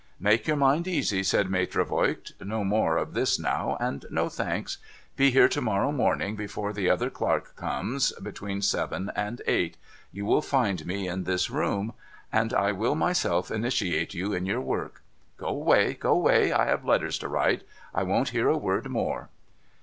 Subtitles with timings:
[0.29, 4.79] 'Make your mind easy,' said Maitre Voigt,' No more of this now, and no thanks!
[5.15, 9.77] Be here to morrow morning, before the other clerk comes— between seven and eight.
[10.11, 11.93] You will find me in this 56o NO THOROUGHFARE room;
[12.33, 15.03] and I will myself initiate you in your work.
[15.37, 15.93] Go away!
[15.93, 16.51] go away!
[16.51, 17.61] I have letters to write.
[17.93, 19.29] I won't hear a word more.'